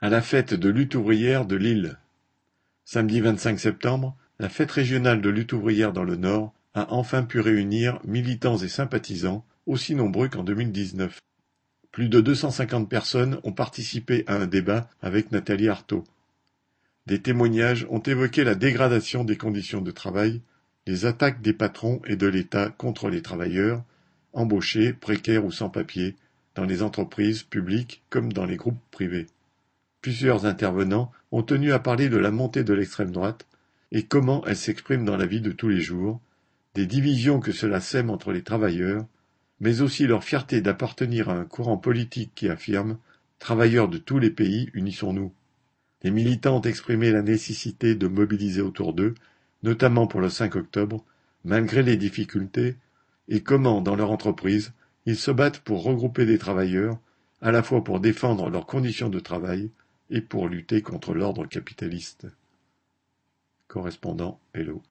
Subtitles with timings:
[0.00, 1.98] à la fête de lutte ouvrière de Lille.
[2.84, 7.40] Samedi 25 septembre, la fête régionale de lutte ouvrière dans le Nord a enfin pu
[7.40, 11.18] réunir militants et sympathisants aussi nombreux qu'en 2019.
[11.90, 16.04] Plus de 250 personnes ont participé à un débat avec Nathalie Arthaud.
[17.06, 20.42] Des témoignages ont évoqué la dégradation des conditions de travail,
[20.86, 23.82] les attaques des patrons et de l'État contre les travailleurs,
[24.32, 26.14] embauchés, précaires ou sans papier,
[26.54, 29.26] dans les entreprises publiques comme dans les groupes privés.
[30.00, 33.46] Plusieurs intervenants ont tenu à parler de la montée de l'extrême droite
[33.90, 36.20] et comment elle s'exprime dans la vie de tous les jours,
[36.74, 39.04] des divisions que cela sème entre les travailleurs,
[39.60, 42.98] mais aussi leur fierté d'appartenir à un courant politique qui affirme
[43.40, 45.32] Travailleurs de tous les pays, unissons-nous.
[46.02, 49.14] Les militants ont exprimé la nécessité de mobiliser autour d'eux,
[49.62, 51.04] notamment pour le 5 octobre,
[51.44, 52.76] malgré les difficultés,
[53.28, 54.72] et comment, dans leur entreprise,
[55.06, 56.98] ils se battent pour regrouper des travailleurs,
[57.40, 59.70] à la fois pour défendre leurs conditions de travail
[60.10, 62.26] et pour lutter contre l'ordre capitaliste.
[63.66, 64.82] Correspondant Hello.